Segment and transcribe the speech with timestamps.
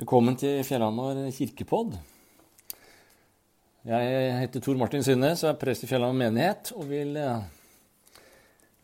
[0.00, 1.90] Velkommen til Fjellhamar kirkepodd.
[3.84, 7.42] Jeg heter Tor Martin Synnes og er prest i Fjellhamar menighet og vil eh,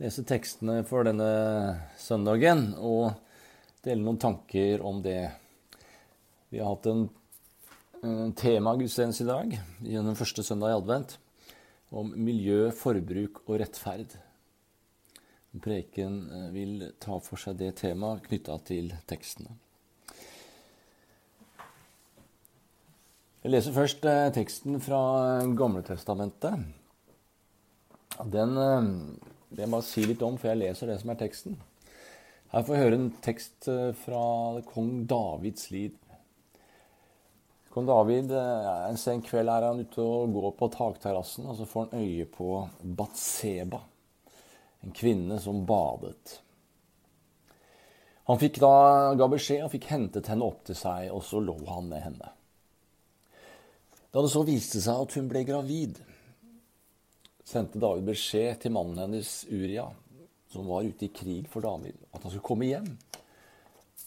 [0.02, 1.30] lese tekstene for denne
[1.96, 3.16] søndagen og
[3.86, 5.30] dele noen tanker om det.
[6.52, 7.06] Vi har hatt en,
[8.04, 9.58] en temagudstjeneste i dag
[9.88, 11.16] gjennom første søndag i advent
[11.96, 14.20] om miljø, forbruk og rettferd.
[15.64, 19.62] Preken eh, vil ta for seg det temaet knytta til tekstene.
[23.46, 24.98] Jeg leser først eh, teksten fra
[25.54, 26.64] Gamletestamentet.
[28.26, 28.86] Den eh,
[29.52, 31.54] vil jeg bare si litt om for jeg leser det som er teksten.
[32.50, 34.22] Her får vi høre en tekst eh, fra
[34.66, 35.94] kong Davids liv.
[37.70, 41.68] Kong David, eh, En sen kveld er han ute og går på takterrassen, og så
[41.70, 42.48] får han øye på
[42.98, 43.78] Batseba,
[44.82, 46.40] en kvinne som badet.
[48.26, 48.74] Han fikk da,
[49.14, 52.32] ga beskjed og fikk hentet henne opp til seg, og så lå han med henne.
[54.16, 55.98] Da det så viste seg at hun ble gravid,
[57.44, 59.84] sendte David beskjed til mannen hennes Uria,
[60.48, 62.86] som var ute i krig for David, at han skulle komme hjem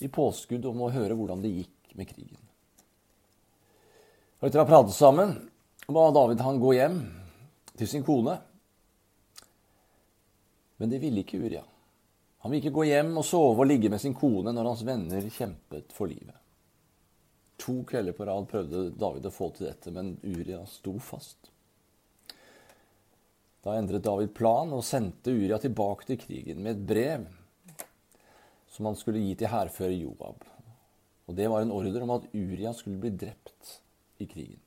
[0.01, 2.41] i påskudd om å høre hvordan det gikk med krigen.
[4.39, 5.37] Og Etter å ha pratet sammen
[5.85, 6.99] ba David han gå hjem
[7.77, 8.33] til sin kone.
[10.81, 11.61] Men det ville ikke Uria.
[12.41, 15.29] Han ville ikke gå hjem og sove og ligge med sin kone når hans venner
[15.37, 16.38] kjempet for livet.
[17.59, 21.51] To kvelder på rad prøvde David å få til dette, men Uria sto fast.
[23.65, 27.27] Da endret David plan og sendte Uria tilbake til krigen med et brev
[28.71, 30.45] som han skulle gi til hærfører Joab.
[31.27, 33.75] Og Det var en ordre om at Uria skulle bli drept
[34.23, 34.61] i krigen.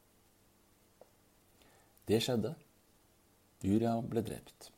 [2.06, 2.52] Det skjedde.
[3.64, 4.70] Uria ble drept.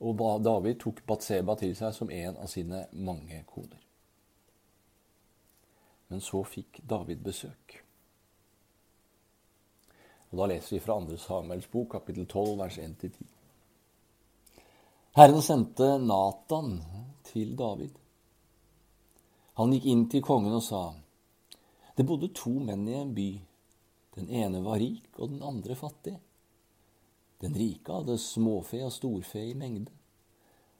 [0.00, 3.85] Og David tok Batseba til seg som en av sine mange koner.
[6.08, 7.82] Men så fikk David besøk.
[10.30, 11.16] Og Da leser vi fra 2.
[11.16, 13.26] Samuels bok, kapittel 12, vers 1-10.
[15.16, 16.82] Herren sendte Natan
[17.24, 17.94] til David.
[19.56, 20.82] Han gikk inn til kongen og sa,
[21.96, 23.30] Det bodde to menn i en by.
[24.16, 26.18] Den ene var rik, og den andre fattig.
[27.40, 29.92] Den rike hadde småfe og storfe i mengde.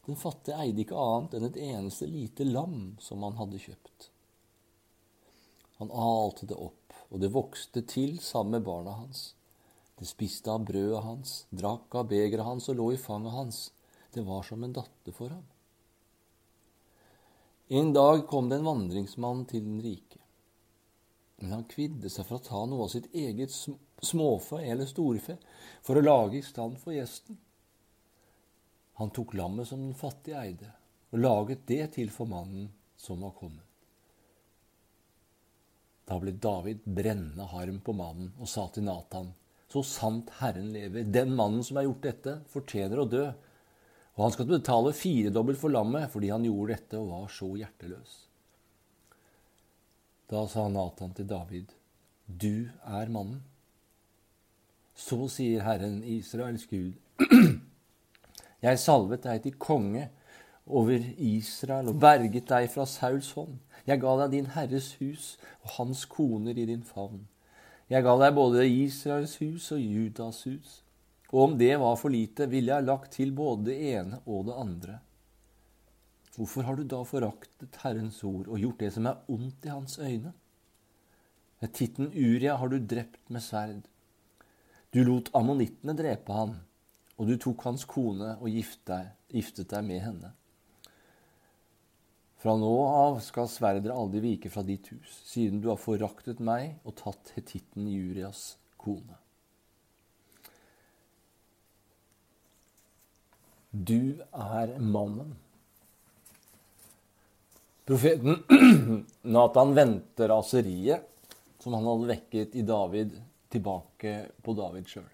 [0.07, 4.11] Den fattige eide ikke annet enn et eneste lite lam som han hadde kjøpt.
[5.79, 9.35] Han alte det opp, og det vokste til sammen med barna hans.
[9.97, 13.61] Det spiste av brødet hans, drakk av begeret hans og lå i fanget hans.
[14.13, 15.45] Det var som en datter for ham.
[17.69, 20.21] En dag kom det en vandringsmann til den rike.
[21.37, 25.37] Men han kvidde seg for å ta noe av sitt eget småfe eller storfe
[25.85, 27.37] for å lage i stand for gjesten.
[28.97, 30.71] Han tok lammet som den fattige eide,
[31.13, 33.76] og laget det til for mannen som var kommet.
[36.07, 39.33] Da ble David brennende harm på mannen og sa til Natan.:
[39.69, 43.25] Så sant Herren lever, den mannen som har gjort dette, fortjener å dø.
[44.17, 48.15] Og han skal betale firedobbelt for lammet fordi han gjorde dette og var så hjerteløs.
[50.31, 51.75] Da sa Natan til David,
[52.27, 53.43] Du er mannen.
[54.97, 56.95] Så sier Herren Israels Gud,
[58.65, 60.09] Jeg salvet deg til konge
[60.67, 63.55] over Israel og berget deg fra Sauls hånd.
[63.87, 67.23] Jeg ga deg din Herres hus og hans koner i din favn.
[67.91, 70.81] Jeg ga deg både Israels hus og Judas hus.
[71.31, 74.57] Og om det var for lite, ville jeg lagt til både det ene og det
[74.59, 74.99] andre.
[76.37, 79.99] Hvorfor har du da foraktet Herrens ord og gjort det som er ondt i hans
[79.99, 80.33] øyne?
[81.63, 83.87] Med titten Uria har du drept med sverd.
[84.93, 86.57] Du lot ammonittene drepe ham,
[87.17, 90.35] og du tok hans kone og giftet deg med henne.
[92.37, 96.77] Fra nå av skal sverdet aldri vike fra ditt hus, siden du har foraktet meg
[96.85, 99.17] og tatt hetitten Jurias kone.
[103.73, 105.35] Du er mannen.
[107.87, 108.41] Profeten
[109.37, 111.05] Nathan vendte raseriet
[111.63, 113.13] som han hadde vekket i David,
[113.51, 115.09] tilbake på David sjøl.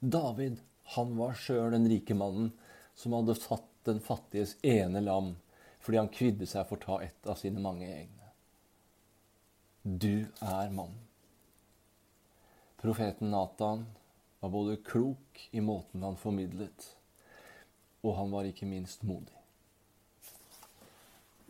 [0.00, 0.58] David,
[0.96, 2.50] han var sjøl den rike mannen
[2.98, 5.32] som hadde tatt den fattiges ene lam
[5.82, 8.30] fordi han kvidde seg for å ta ett av sine mange egne.
[9.82, 11.00] Du er mannen.
[12.82, 13.86] Profeten Natan
[14.40, 16.86] var både klok i måten han formidlet,
[18.02, 19.38] og han var ikke minst modig.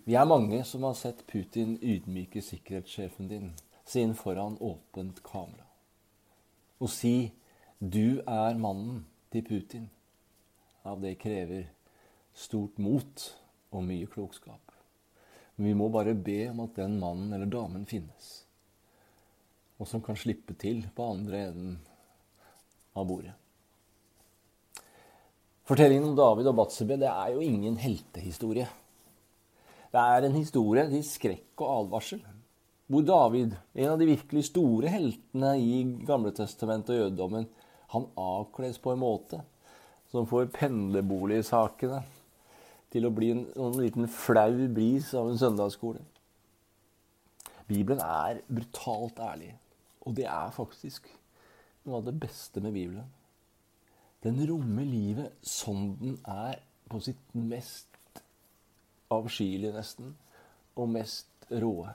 [0.05, 3.53] Vi er mange som har sett Putin ydmyke sikkerhetssjefen din
[3.85, 5.69] sin foran åpent kamera
[6.83, 7.33] og si
[7.79, 9.91] 'du er mannen' til Putin.
[10.85, 11.65] Ja, det krever
[12.35, 13.42] stort mot
[13.73, 14.73] og mye klokskap.
[15.57, 18.33] Men vi må bare be om at den mannen eller damen finnes.
[19.81, 21.79] Og som kan slippe til på andre enden
[22.97, 23.35] av bordet.
[25.69, 28.67] Fortellingen om David og Batsebe det er jo ingen heltehistorie.
[29.93, 32.23] Det er en historie til skrekk og advarsel.
[32.93, 37.47] Hvor David, en av de virkelig store heltene i Gamletestamentet og jødedommen,
[37.93, 39.41] han avkles på en måte
[40.13, 42.03] som får pendlerboligsakene
[42.93, 46.03] til å bli en, en liten flau bris av en søndagsskole.
[47.69, 49.55] Bibelen er brutalt ærlig,
[50.05, 51.09] og det er faktisk
[51.87, 53.09] noe av det beste med Bibelen.
[54.23, 56.61] Den rommer livet som den er
[56.91, 57.89] på sitt mest
[59.13, 60.13] avskyelige, nesten,
[60.77, 61.91] og mest råe.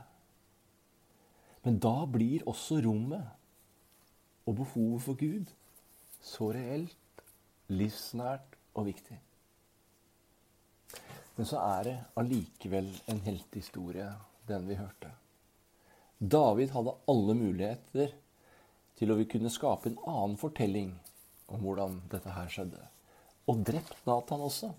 [1.66, 5.54] Men da blir også rommet og behovet for Gud
[6.24, 7.24] så reelt,
[7.68, 9.18] livsnært og viktig.
[11.38, 14.10] Men så er det allikevel en heltehistorie,
[14.50, 15.12] den vi hørte.
[16.18, 18.16] David hadde alle muligheter
[18.98, 20.96] til å kunne skape en annen fortelling
[21.54, 22.82] om hvordan dette her skjedde.
[23.48, 24.72] Og drept Nathan også.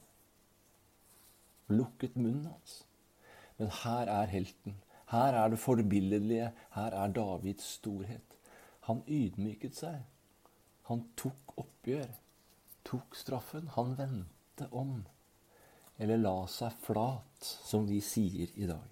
[1.70, 2.82] Lukket munnen hans.
[3.58, 4.80] Men her er helten.
[5.12, 6.50] Her er det forbilledlige.
[6.74, 8.34] Her er Davids storhet.
[8.88, 10.02] Han ydmyket seg.
[10.90, 12.10] Han tok oppgjør.
[12.88, 13.70] Tok straffen.
[13.76, 15.06] Han vendte om.
[15.98, 18.86] Eller la seg flat, som vi sier i dag.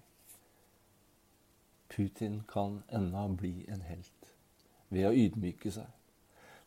[1.87, 4.33] Putin kan ennå bli en helt
[4.91, 5.97] ved å ydmyke seg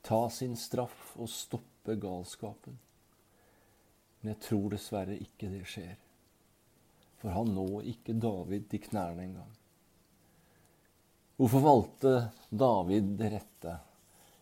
[0.02, 2.78] ta sin straff og stoppe galskapen.
[4.20, 5.96] Men jeg tror dessverre ikke det skjer.
[7.20, 9.54] For han når ikke David til knærne engang.
[11.36, 12.14] Hvorfor valgte
[12.48, 13.76] David det rette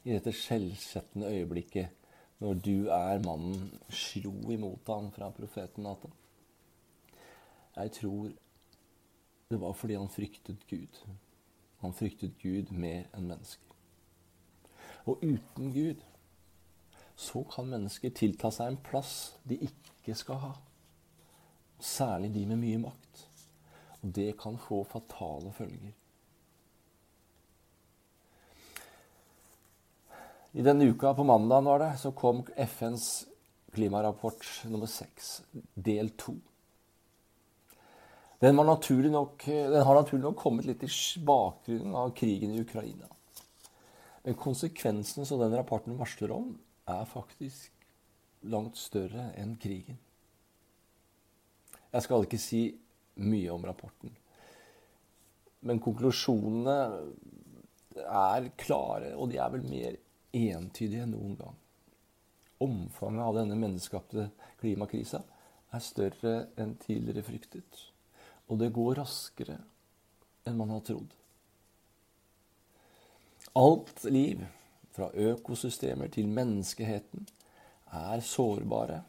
[0.04, 2.07] i dette skjellsettende øyeblikket
[2.38, 6.14] når du er mannen slo imot ham fra profeten Nathan?
[7.78, 8.30] Jeg tror
[9.48, 11.00] det var fordi han fryktet Gud.
[11.80, 13.74] Han fryktet Gud mer enn mennesker.
[15.08, 16.02] Og uten Gud
[17.18, 19.14] så kan mennesker tilta seg en plass
[19.48, 20.52] de ikke skal ha.
[21.78, 23.24] Særlig de med mye makt.
[24.02, 25.94] Og det kan få fatale følger.
[30.52, 33.26] I denne uka, på mandag var det, så kom FNs
[33.74, 35.42] klimarapport nummer seks,
[35.74, 36.34] del to.
[38.38, 40.90] Den, den, har naturlig nok kommet litt i
[41.26, 43.10] bakgrunnen av krigen i Ukraina.
[44.22, 46.54] Men konsekvensene som den rapporten varsler om,
[46.88, 47.74] er faktisk
[48.48, 49.98] langt større enn krigen.
[51.92, 52.62] Jeg skal ikke si
[53.20, 54.14] mye om rapporten.
[55.66, 56.76] Men konklusjonene
[57.98, 59.98] er klare, og de er vel mer
[60.36, 61.56] entydige enn noen gang.
[62.64, 64.28] Omfanget av denne menneskeskapte
[64.60, 65.22] klimakrisa
[65.74, 67.82] er større enn tidligere fryktet.
[68.48, 69.58] Og det går raskere
[70.48, 71.12] enn man har trodd.
[73.58, 74.42] Alt liv,
[74.92, 77.28] fra økosystemer til menneskeheten,
[77.94, 79.02] er sårbare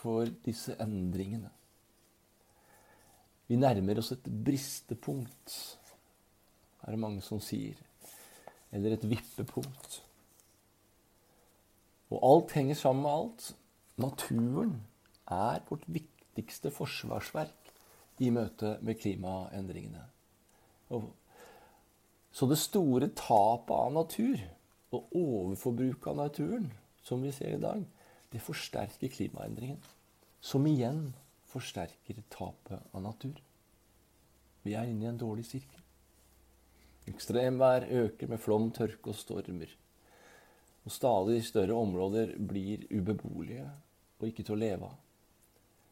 [0.00, 1.50] for disse endringene.
[3.46, 5.54] Vi nærmer oss et bristepunkt,
[6.82, 7.78] er det mange som sier.
[8.74, 10.00] Eller et vippepunkt.
[12.10, 13.46] Og alt henger sammen med alt.
[13.96, 14.74] Naturen
[15.32, 17.72] er vårt viktigste forsvarsverk
[18.22, 20.04] i møte med klimaendringene.
[22.32, 24.42] Så det store tapet av natur
[24.94, 26.70] og overforbruket av naturen
[27.06, 27.82] som vi ser i dag,
[28.32, 29.80] det forsterker klimaendringen.
[30.40, 31.14] Som igjen
[31.50, 33.38] forsterker tapet av natur.
[34.66, 35.82] Vi er inne i en dårlig sirkel.
[37.06, 39.70] Ekstremvær øker med flom, tørke og stormer.
[40.86, 43.66] Og stadig større områder blir ubeboelige
[44.20, 45.00] og ikke til å leve av.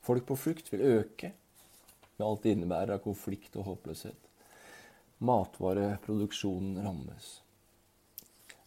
[0.04, 1.32] Folk på flukt vil øke,
[2.14, 4.24] med alt det innebærer av konflikt og håpløshet
[5.24, 7.40] matvareproduksjonen rammes.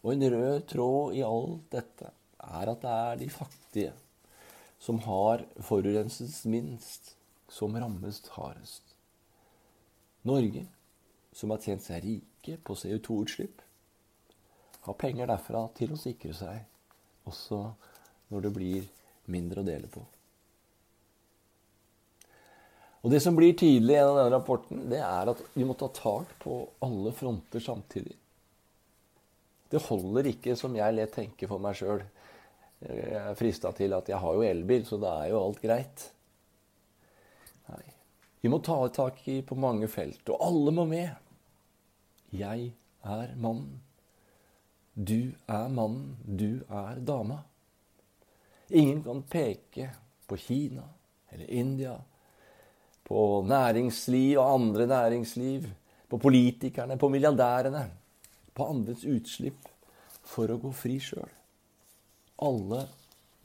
[0.03, 3.93] Og en rød tråd i alt dette er at det er de fattige
[4.79, 7.15] som har forurenset minst,
[7.49, 8.83] som rammes hardest.
[10.27, 10.65] Norge,
[11.33, 13.63] som har tjent seg rike på CO2-utslipp,
[14.87, 17.63] har penger derfra til å sikre seg også
[18.31, 18.85] når det blir
[19.31, 20.03] mindre å dele på.
[23.03, 26.33] Og Det som blir tydelig gjennom denne rapporten, det er at vi må ta tak
[26.41, 28.15] på alle fronter samtidig.
[29.71, 32.01] Det holder ikke, som jeg lett tenker for meg sjøl.
[32.83, 36.03] Jeg er frista til at jeg har jo elbil, så da er jo alt greit.
[37.67, 37.83] Nei.
[38.43, 41.11] Vi må ta tak i på mange felt, og alle må med.
[42.35, 42.71] Jeg
[43.07, 43.86] er mannen.
[44.97, 46.15] Du er mannen.
[46.25, 47.43] Du er dama.
[48.69, 49.91] Ingen kan peke
[50.27, 50.83] på Kina
[51.29, 51.93] eller India
[53.07, 55.67] på næringsliv og andre næringsliv,
[56.09, 57.85] på politikerne, på milliardærene,
[58.53, 59.69] på andres utslipp
[60.27, 61.29] for å gå fri sjøl.
[62.43, 62.81] Alle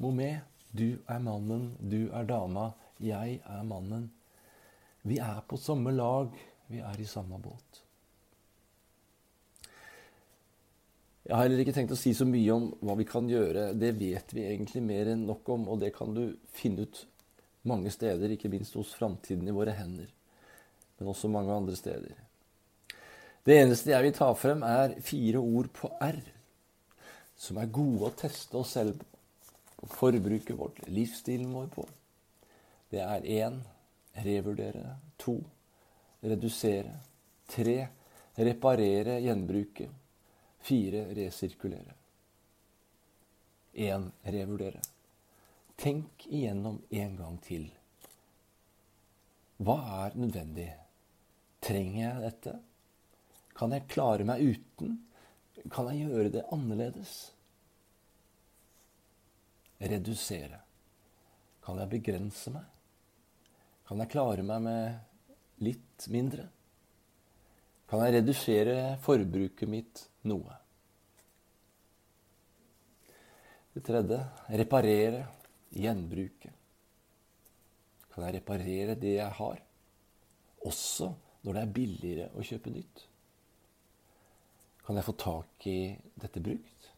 [0.03, 0.41] må med.
[0.73, 4.09] Du er mannen, du er dama, jeg er mannen.
[5.05, 6.33] Vi er på samme lag,
[6.73, 7.83] vi er i samme båt.
[11.23, 13.69] Jeg har heller ikke tenkt å si så mye om hva vi kan gjøre.
[13.79, 17.05] Det vet vi egentlig mer enn nok om, og det kan du finne ut
[17.71, 20.09] mange steder, ikke minst hos Framtiden i våre hender,
[20.99, 22.19] men også mange andre steder.
[23.47, 26.19] Det eneste jeg vil ta frem, er fire ord på R,
[27.39, 29.09] som er gode å teste oss selv på,
[29.95, 31.87] forbruket vårt, livsstilen vår på.
[32.91, 33.57] Det er én
[34.27, 35.41] revurdere, to
[36.23, 37.01] redusere,
[37.51, 37.81] tre
[38.39, 39.89] reparere, gjenbruke
[40.63, 41.95] Fire resirkulere.
[43.73, 44.81] Én revurdere.
[45.77, 47.65] Tenk igjennom en gang til.
[49.63, 50.69] Hva er nødvendig?
[51.63, 52.53] Trenger jeg dette?
[53.59, 55.01] Kan jeg klare meg uten?
[55.71, 57.17] Kan jeg gjøre det annerledes?
[59.83, 60.63] Redusere.
[61.63, 62.71] Kan jeg begrense meg?
[63.89, 66.47] Kan jeg klare meg med litt mindre?
[67.91, 70.59] Kan jeg redusere forbruket mitt noe.
[73.73, 74.19] Det tredje
[74.61, 75.25] reparere,
[75.73, 76.51] gjenbruke.
[78.13, 79.63] Kan jeg reparere det jeg har,
[80.69, 81.09] også
[81.43, 83.07] når det er billigere å kjøpe nytt?
[84.83, 85.79] Kan jeg få tak i
[86.21, 86.91] dette brukt?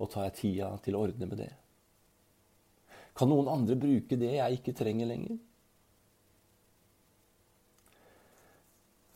[0.00, 1.52] Og tar jeg tida til å ordne med det?
[3.16, 5.40] Kan noen andre bruke det jeg ikke trenger lenger?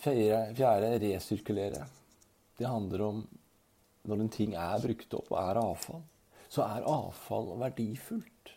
[0.05, 1.87] Fjerde resirkulere.
[2.59, 3.23] Det handler om
[4.05, 6.03] når en ting er brukt opp og er avfall,
[6.53, 8.53] så er avfall verdifullt.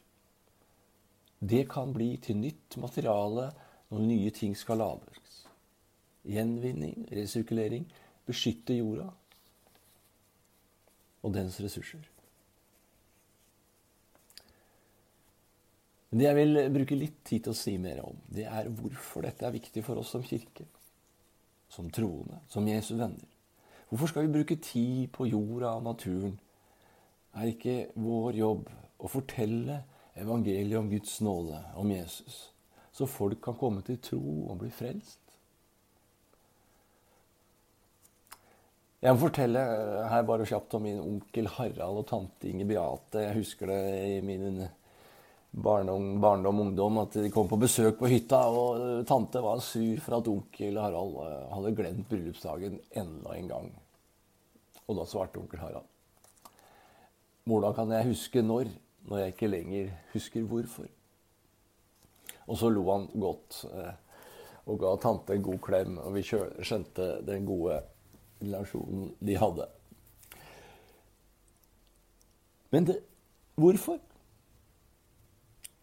[1.39, 3.47] Det kan bli til nytt materiale
[3.93, 5.39] når nye ting skal lagres.
[6.27, 7.87] Gjenvinning, resirkulering,
[8.27, 9.07] beskytte jorda
[11.23, 12.03] og dens ressurser.
[16.09, 19.23] Men det jeg vil bruke litt tid til å si mer om, det er hvorfor
[19.27, 20.67] dette er viktig for oss som kirke
[21.69, 23.27] som troende, som Jesu venner.
[23.89, 26.39] Hvorfor skal vi bruke tid på jorda og naturen?
[27.37, 29.81] Er ikke vår jobb å fortelle
[30.17, 32.49] evangeliet om Guds nåde, om Jesus,
[32.91, 35.21] så folk kan komme til tro og bli frelst?
[38.97, 39.61] Jeg må fortelle
[40.09, 43.21] her bare kjapt om min onkel Harald og tante Inge Beate.
[43.27, 43.81] Jeg husker det
[44.17, 44.63] i min
[45.63, 50.01] barndom, barndom ungdom at de kom på besøk på hytta, og eh, tante var sur
[50.05, 53.71] for at onkel Harald eh, hadde glemt bryllupsdagen enda en gang.
[54.87, 55.87] Og da svarte onkel Harald.
[57.47, 58.69] Hvordan kan jeg huske når,
[59.07, 60.89] når jeg ikke lenger husker hvorfor?
[62.47, 63.95] Og så lo han godt eh,
[64.67, 67.79] og ga tante en god klem, og vi skjønte den gode
[68.41, 69.67] relasjonen de hadde.
[72.75, 72.97] Men det,
[73.55, 74.01] hvorfor?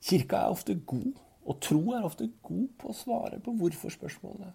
[0.04, 1.12] Kirka er ofte god,
[1.44, 4.52] og tro er ofte god på å svare på hvorfor-spørsmålene.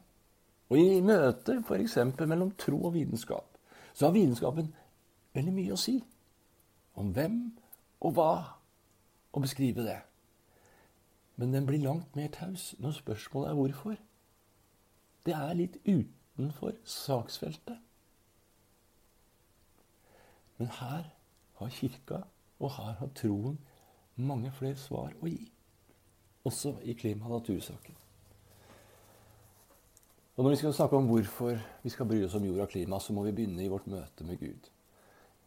[0.69, 1.97] Og i møter f.eks.
[2.19, 3.57] mellom tro og vitenskap,
[3.93, 4.69] så har vitenskapen
[5.33, 5.97] veldig mye å si
[6.99, 7.39] om hvem
[8.05, 8.33] og hva,
[9.33, 9.97] og beskrive det.
[11.39, 13.97] Men den blir langt mer taus når spørsmålet er hvorfor.
[15.25, 17.77] Det er litt utenfor saksfeltet.
[20.57, 21.09] Men her
[21.59, 22.23] har Kirka,
[22.59, 23.59] og her har troen,
[24.19, 25.47] mange flere svar å gi.
[26.47, 27.95] Også i klima- og natursaken.
[30.35, 32.99] Og Når vi skal snakke om hvorfor vi skal bry oss om jord og klima,
[32.99, 34.69] så må vi begynne i vårt møte med Gud.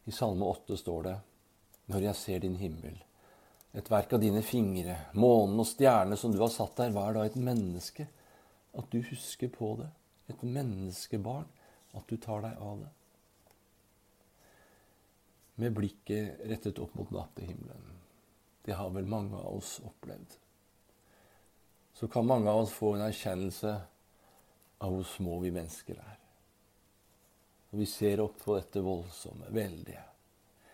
[0.05, 1.14] I Salme 8 står det
[1.88, 2.99] Når jeg ser din himmel,
[3.73, 7.17] et verk av dine fingre, månen og stjernene som du har satt der, hva er
[7.17, 8.05] da et menneske?
[8.76, 9.88] At du husker på det.
[10.29, 11.49] Et menneskebarn.
[11.97, 12.93] At du tar deg av det.
[15.61, 18.01] Med blikket rettet opp mot nattehimmelen.
[18.62, 20.38] Det har vel mange av oss opplevd.
[21.92, 23.73] Så kan mange av oss få en erkjennelse
[24.83, 26.19] av hvor små vi mennesker er.
[27.73, 30.02] Og vi ser opp på dette voldsomme, veldige.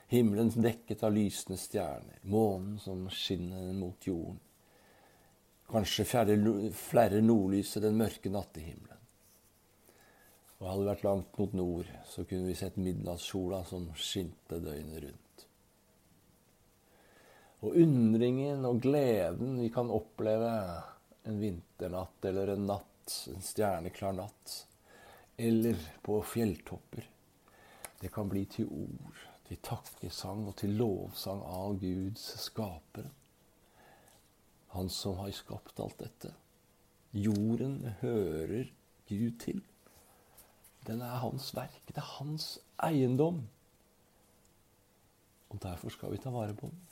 [0.08, 4.40] Himmelen dekket av lysende stjerner, månen som skinner mot jorden.
[5.68, 9.04] Kanskje flere nordlys den mørke nattehimmelen.
[10.58, 15.04] Og hadde vi vært langt mot nord, så kunne vi sett midnattssola som skinte døgnet
[15.04, 15.27] rundt.
[17.58, 20.50] Og undringen og gleden vi kan oppleve
[21.26, 24.54] en vinternatt eller en natt, en stjerneklar natt,
[25.36, 27.08] eller på fjelltopper.
[27.98, 33.10] Det kan bli til ord, til takkesang og til lovsang av Guds skapere.
[34.76, 36.34] Han som har skapt alt dette.
[37.16, 38.68] Jorden hører
[39.08, 39.62] Gud til.
[40.86, 41.80] Den er hans verk.
[41.88, 43.42] Det er hans eiendom.
[45.48, 46.87] Og derfor skal vi ta vare på den.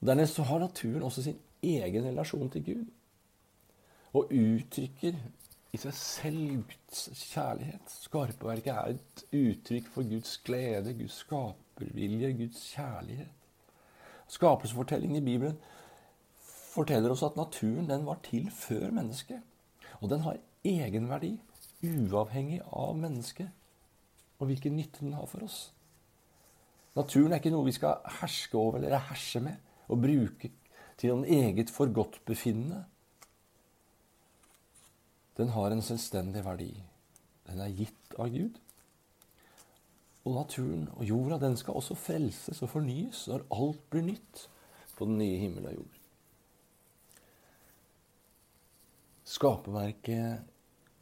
[0.00, 2.84] Dernest så har naturen også sin egen relasjon til Gud.
[4.12, 5.16] Og uttrykker
[5.72, 7.96] i seg selv Guds kjærlighet.
[8.04, 13.32] Skarpeverket er et uttrykk for Guds glede, Guds skapervilje, Guds kjærlighet.
[14.28, 15.58] Skapelsesfortellingen i Bibelen
[16.76, 19.40] forteller oss at naturen den var til før mennesket.
[20.00, 21.36] Og den har egenverdi,
[21.86, 23.52] uavhengig av mennesket
[24.38, 25.70] og hvilken nytte den har for oss.
[26.96, 30.52] Naturen er ikke noe vi skal herske over eller herse med og bruke
[30.96, 32.84] til en eget forgodtbefinnende.
[35.36, 36.70] Den har en selvstendig verdi.
[37.46, 38.56] Den er gitt av Gud.
[40.26, 44.46] Og naturen og jorda den skal også frelses og fornyes når alt blir nytt
[44.96, 46.00] på den nye himmel og jord.
[49.26, 50.46] Skaperverket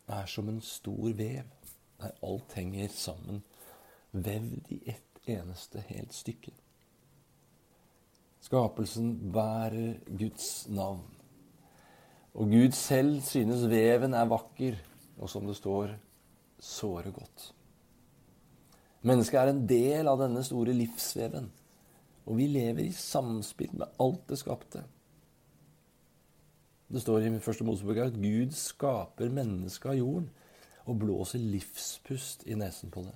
[0.08, 1.46] er som en stor vev
[2.00, 3.42] der alt henger sammen,
[4.12, 6.52] vevd i ett eneste helt stykke.
[8.44, 11.04] Skapelsen bærer Guds navn.
[12.34, 14.76] Og Gud selv synes veven er vakker,
[15.16, 15.94] og som det står,
[16.60, 17.52] såre godt.
[19.04, 21.46] Mennesket er en del av denne store livsveven,
[22.24, 24.84] og vi lever i samspill med alt det skapte.
[26.88, 30.28] Det står i første Mosebok at Gud skaper mennesket av jorden
[30.84, 33.14] og blåser livspust i nesen på det.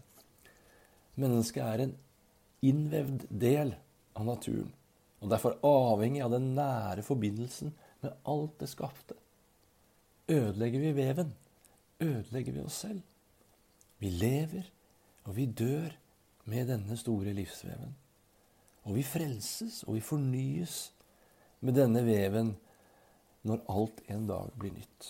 [1.20, 1.94] Mennesket er en
[2.64, 3.74] innvevd del
[4.16, 4.72] av naturen,
[5.20, 7.72] og derfor avhengig av den nære forbindelsen
[8.04, 9.16] med alt det skapte.
[10.28, 11.32] Ødelegger vi veven,
[12.00, 13.00] ødelegger vi oss selv.
[13.98, 14.68] Vi lever,
[15.24, 15.94] og vi dør
[16.44, 17.96] med denne store livsveven.
[18.86, 20.76] Og vi frelses, og vi fornyes
[21.60, 22.54] med denne veven
[23.48, 25.08] når alt en dag blir nytt.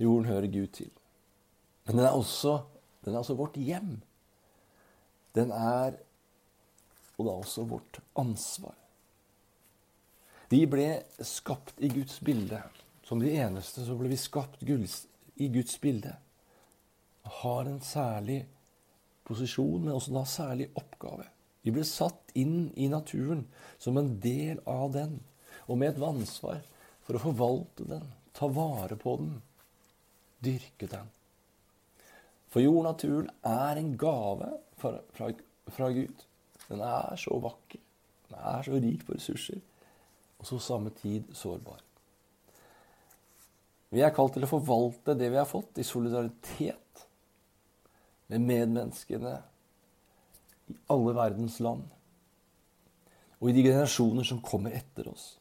[0.00, 0.90] Jorden hører Gud til.
[1.84, 2.60] Men den er også,
[3.04, 3.98] den er også vårt hjem.
[5.34, 5.98] Den er
[7.20, 8.76] Og er også vårt ansvar.
[10.50, 12.62] Vi ble skapt i Guds bilde.
[13.04, 16.14] Som de eneste så ble vi skapt i Guds bilde.
[17.42, 18.40] Har en særlig
[19.28, 21.28] posisjon, men også en særlig oppgave.
[21.62, 23.44] Vi ble satt inn i naturen
[23.78, 25.18] som en del av den,
[25.68, 26.62] og med et ansvar
[27.04, 29.34] for å forvalte den, ta vare på den,
[30.40, 31.10] dyrke den.
[32.50, 35.30] For jordnaturen er en gave fra, fra,
[35.70, 36.24] fra, Gud.
[36.70, 37.82] Den er så vakker.
[38.30, 39.60] Den er så rik på ressurser.
[40.38, 41.82] Og så samme tid sårbar.
[43.90, 47.06] Vi er kalt til å forvalte det vi har fått, i solidaritet
[48.30, 49.34] med medmenneskene
[50.70, 51.82] i alle verdens land.
[53.40, 55.32] Og i de generasjoner som kommer etter oss.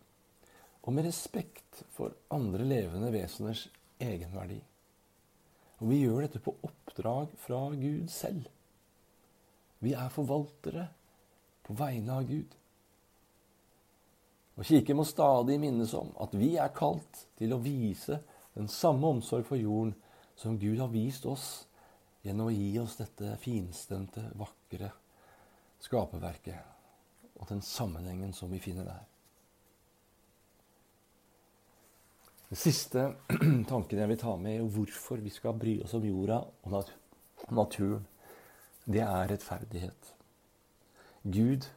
[0.82, 3.68] Og med respekt for andre levende veseners
[4.02, 4.58] egenverdi.
[5.80, 8.48] Og vi gjør dette på oppdrag fra Gud selv.
[9.80, 10.90] Vi er forvaltere
[11.70, 12.56] på vegne av Gud.
[14.58, 18.18] Og Kirken må stadig minnes om at vi er kalt til å vise
[18.58, 19.94] den samme omsorg for jorden
[20.40, 21.46] som Gud har vist oss
[22.26, 24.90] gjennom å gi oss dette finstemte, vakre
[25.80, 29.06] skaperverket og den sammenhengen som vi finner der.
[32.50, 33.12] Den siste
[33.70, 36.96] tanken jeg vil ta med, er hvorfor vi skal bry oss om jorda og
[37.54, 38.08] naturen,
[38.90, 40.16] det er rettferdighet.
[41.24, 41.68] Gud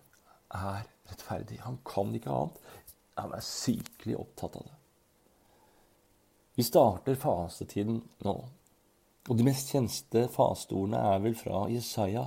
[0.54, 1.60] er rettferdig.
[1.66, 2.58] Han kan ikke annet.
[3.18, 4.78] Han er sykelig opptatt av det.
[6.56, 8.36] Vi starter fasetiden nå.
[9.30, 12.26] Og de mest kjente fasteordene er vel fra Jesaja,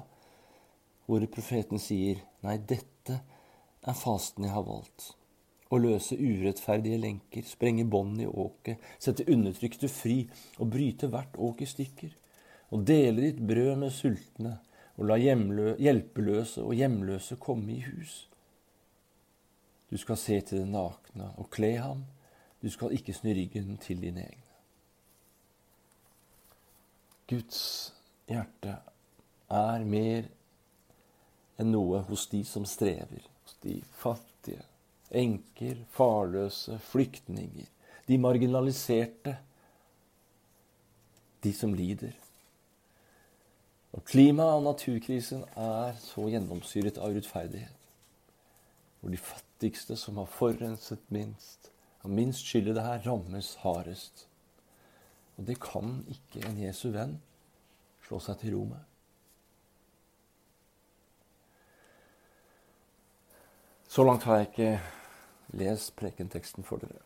[1.05, 3.19] hvor profeten sier, Nei, dette
[3.85, 5.11] er fasten jeg har valgt
[5.73, 10.21] å løse urettferdige lenker, sprenge bånd i åket, sette undertrykte fri
[10.59, 12.13] og bryte hvert åk i stykker.
[12.73, 14.57] Og dele ditt brød med sultne,
[14.95, 18.25] og la hjelpeløse og hjemløse komme i hus.
[19.91, 22.05] Du skal se til den nakne og kle ham.
[22.61, 24.41] Du skal ikke snu ryggen til dine egne.
[27.29, 27.93] Guds
[28.29, 28.77] hjerte
[29.49, 30.27] er mer
[31.61, 34.63] enn noe hos de som strever, hos de fattige,
[35.15, 37.69] enker, farløse, flyktninger,
[38.05, 39.37] de marginaliserte,
[41.43, 42.13] de som lider.
[43.95, 47.85] Og Klima- og naturkrisen er så gjennomsyret av urettferdighet.
[48.99, 51.71] Hvor de fattigste som har forurenset minst,
[52.03, 54.27] har minst skyld i det her, rammes hardest.
[55.37, 57.21] Og det kan ikke en Jesu venn
[58.03, 58.83] slå seg til ro med.
[63.87, 64.79] Så langt har jeg ikke
[65.55, 66.99] lest prekenteksten for dere.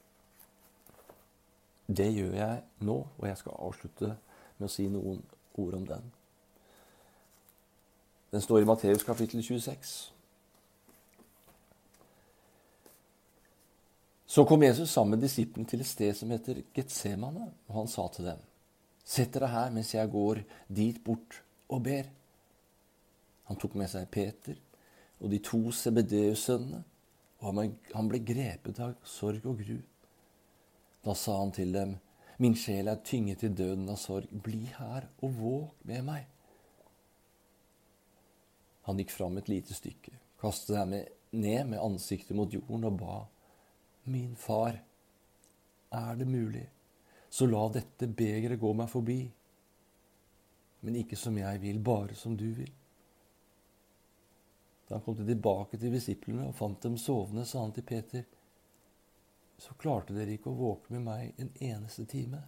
[1.86, 4.16] Det gjør jeg nå, og jeg skal avslutte
[4.58, 5.22] med å si noen
[5.54, 6.10] ord om den.
[8.32, 10.14] Den står i Matteus kapittel 26.
[14.30, 18.06] Så kom Jesus sammen med disiplene til et sted som heter Getsemane, og han sa
[18.14, 18.44] til dem,
[19.10, 21.40] Sett dere her mens jeg går dit bort
[21.74, 22.12] og ber.
[23.50, 24.60] Han tok med seg Peter
[25.20, 26.84] og de to CBD-sønnene,
[27.40, 27.64] og
[27.96, 29.80] han ble grepet av sorg og gru.
[31.06, 31.98] Da sa han til dem,
[32.40, 34.30] Min sjel er tynget til døden av sorg.
[34.32, 36.28] Bli her og våg med meg.
[38.90, 40.94] Han gikk fram et lite stykke, kastet seg
[41.38, 43.18] ned med ansiktet mot jorden og ba.
[44.10, 44.80] Min far,
[45.94, 46.64] er det mulig,
[47.30, 49.20] så la dette begeret gå meg forbi.
[50.82, 52.72] Men ikke som jeg vil, bare som du vil.
[54.88, 58.26] Da han kom tilbake til disiplene og fant dem sovende, sa han til Peter,
[59.62, 62.42] så klarte dere ikke å våke med meg en eneste time.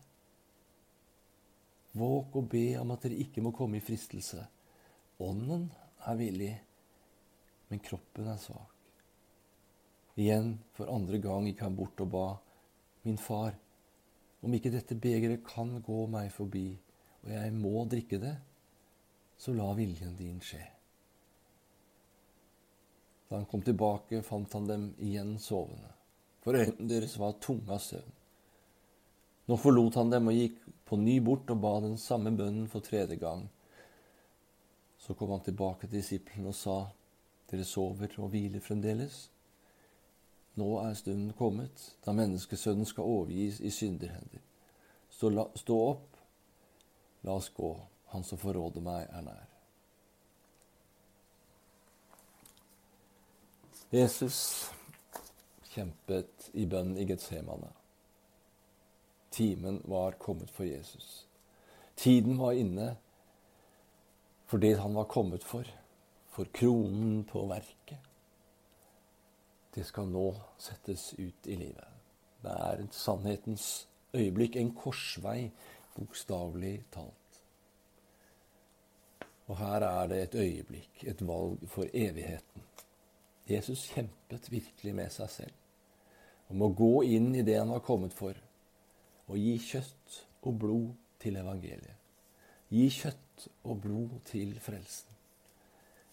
[2.01, 4.47] Våk og be om at dere ikke må komme i fristelse.
[5.21, 5.69] Ånden
[6.07, 6.53] er villig,
[7.69, 8.67] men kroppen er svak.
[10.19, 12.25] Igjen, for andre gang, gikk han bort og ba,
[13.01, 13.55] Min far,
[14.45, 16.67] om ikke dette begeret kan gå meg forbi,
[17.23, 18.35] og jeg må drikke det,
[19.41, 20.61] så la viljen din skje.
[23.29, 25.89] Da han kom tilbake, fant han dem igjen sovende,
[26.45, 28.17] for øynene deres var tunge av søvn.
[29.49, 32.85] Nå forlot han dem og gikk på ny bort og ba den samme bønnen for
[32.85, 33.47] tredje gang.
[35.01, 36.79] Så kom han tilbake til disiplene og sa,
[37.51, 39.25] Dere sover og hviler fremdeles?
[40.55, 44.43] Nå er stunden kommet da menneskesønnen skal overgis i synderhender.
[45.09, 46.19] Stå, la, stå opp,
[47.25, 47.71] la oss gå.
[48.13, 49.47] Han som forråder meg, er nær.
[53.91, 54.37] Jesus
[55.73, 57.71] kjempet i bønn i Getsemane.
[59.31, 61.25] Timen var kommet for Jesus.
[61.95, 62.93] Tiden var inne
[64.51, 65.67] for det han var kommet for,
[66.31, 68.11] for kronen på verket
[69.73, 70.25] det skal nå
[70.59, 71.87] settes ut i livet.
[72.41, 75.51] Det er et sannhetens øyeblikk, en korsvei,
[75.95, 77.39] bokstavelig talt.
[79.47, 82.67] Og her er det et øyeblikk, et valg for evigheten.
[83.49, 85.57] Jesus kjempet virkelig med seg selv
[86.51, 88.35] om å gå inn i det han var kommet for,
[89.31, 90.89] og gi kjøtt og blod
[91.23, 91.95] til evangeliet.
[92.71, 93.31] Gi kjøtt
[93.63, 95.10] og blod til frelsen.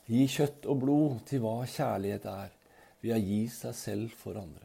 [0.08, 2.54] Gi kjøtt og blod til hva kjærlighet er
[3.02, 4.64] ved å gi seg selv for andre.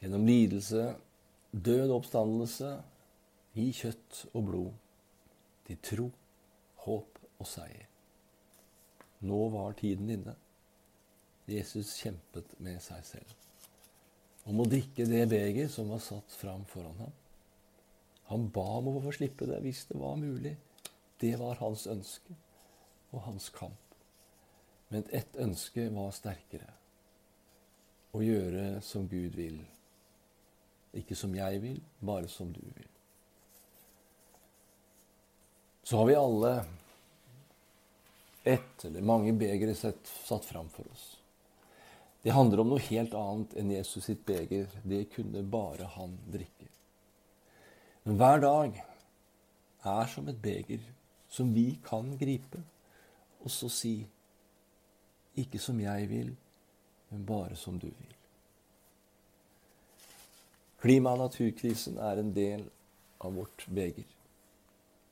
[0.00, 0.84] Gjennom lidelse,
[1.52, 2.70] død oppstandelse,
[3.56, 4.72] gi kjøtt og blod
[5.68, 6.08] til tro,
[6.86, 7.88] håp og seier.
[9.28, 10.36] Nå var tiden inne.
[11.48, 13.36] Jesus kjempet med seg selv
[14.48, 17.12] om å drikke det beger som var satt fram foran ham.
[18.30, 20.54] Han ba om å få slippe det hvis det var mulig.
[21.18, 22.36] Det var hans ønske
[23.10, 23.96] og hans kamp.
[24.88, 26.70] Men ett ønske var sterkere.
[28.16, 29.58] Å gjøre som Gud vil.
[30.96, 32.88] Ikke som jeg vil, bare som du vil.
[35.84, 36.52] Så har vi alle
[38.48, 41.06] ett eller mange begre satt fram for oss.
[42.22, 44.68] Det handler om noe helt annet enn Jesus sitt beger.
[44.82, 46.68] Det kunne bare han drikke.
[48.04, 48.80] Men hver dag
[49.88, 50.82] er som et beger
[51.28, 52.62] som vi kan gripe,
[53.40, 53.94] og så si
[55.38, 56.30] ikke som jeg vil,
[57.10, 58.14] men bare som du vil.
[60.78, 62.64] Klima- og naturkrisen er en del
[63.20, 64.06] av vårt beger.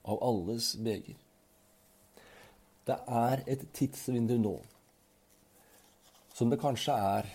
[0.05, 1.17] Av alles beger.
[2.87, 4.61] Det er et tidsvindu nå
[6.37, 7.29] som det kanskje er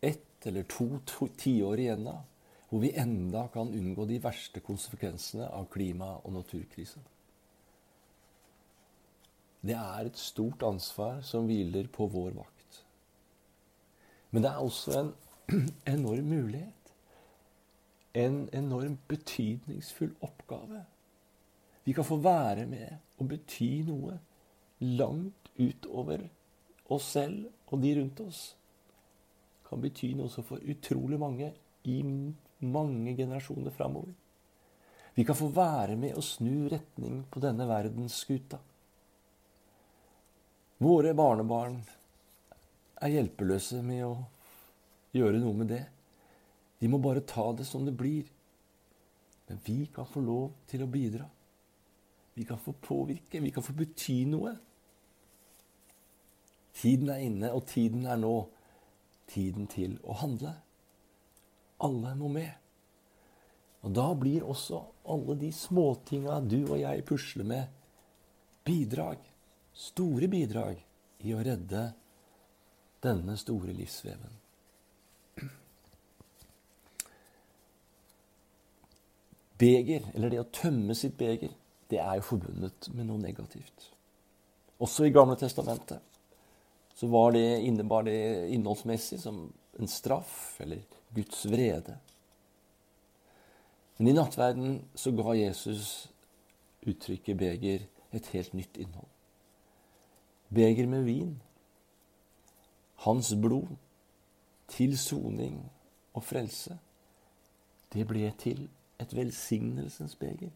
[0.00, 2.22] ett eller to, to tiår igjen av,
[2.70, 7.04] hvor vi enda kan unngå de verste konsekvensene av klima- og naturkrisen.
[9.60, 12.80] Det er et stort ansvar som hviler på vår vakt.
[14.30, 15.12] Men det er også en
[15.96, 16.94] enorm mulighet.
[18.14, 20.84] En enorm betydningsfull oppgave.
[21.84, 24.16] Vi kan få være med og bety noe
[24.80, 26.24] langt utover
[26.90, 28.40] oss selv og de rundt oss.
[29.60, 31.52] Det Kan bety noe som for utrolig mange
[31.86, 32.00] i
[32.58, 34.16] mange generasjoner framover.
[35.14, 38.58] Vi kan få være med og snu retning på denne verdensskuta.
[40.80, 41.74] Våre barnebarn
[43.04, 44.14] er hjelpeløse med å
[45.12, 45.82] gjøre noe med det.
[46.80, 48.30] De må bare ta det som det blir.
[49.50, 51.26] Men vi kan få lov til å bidra.
[52.32, 54.54] Vi kan få påvirke, vi kan få bety noe.
[56.80, 58.34] Tiden er inne, og tiden er nå
[59.28, 60.54] tiden til å handle.
[61.84, 62.54] Alle må med.
[63.84, 64.80] Og da blir også
[65.12, 67.68] alle de småtinga du og jeg pusler med,
[68.64, 69.29] bidrag.
[69.80, 70.80] Store bidrag
[71.24, 71.86] i å redde
[73.00, 74.36] denne store livsveven.
[79.60, 81.52] Beger, eller det å tømme sitt beger,
[81.90, 83.90] det er jo forbundet med noe negativt.
[84.80, 86.00] Også i Gamle Testamentet
[86.96, 89.42] så var det, innebar det innholdsmessig som
[89.80, 90.80] en straff eller
[91.16, 91.96] Guds vrede.
[93.96, 96.08] Men i nattverden så ga Jesus
[96.88, 97.84] uttrykket beger
[98.16, 99.08] et helt nytt innhold.
[100.54, 101.42] Beger med vin.
[103.04, 103.76] Hans blod
[104.68, 105.70] til soning
[106.14, 106.78] og frelse.
[107.92, 108.68] Det ble til
[109.00, 110.50] et velsignelsens beger.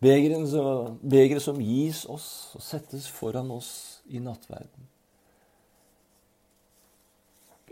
[0.00, 4.88] Begeret som gis oss og settes foran oss i nattverden.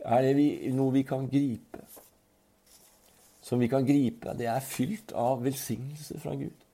[0.05, 1.85] Er det vi, noe vi kan gripe?
[3.45, 4.35] Som vi kan gripe?
[4.37, 6.65] Det er fylt av velsignelse fra Gud.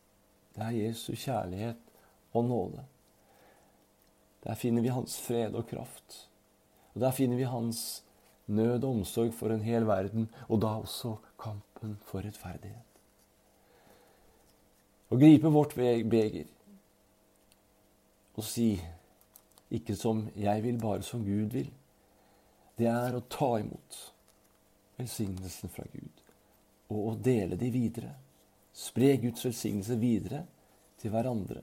[0.54, 1.78] Det er Jesu kjærlighet
[2.32, 2.84] og nåde.
[4.44, 6.28] Der finner vi hans fred og kraft.
[6.94, 8.04] Og Der finner vi hans
[8.46, 12.86] nød og omsorg for en hel verden, og da også kampen for rettferdighet.
[15.10, 16.46] Å gripe vårt beger
[18.38, 18.72] og si
[19.70, 21.68] ikke som jeg vil, bare som Gud vil,
[22.78, 23.98] det er å ta imot
[24.96, 26.22] velsignelsen fra Gud
[26.90, 28.14] og å dele de videre.
[28.72, 30.44] Spre Guds velsignelse videre
[30.98, 31.62] til hverandre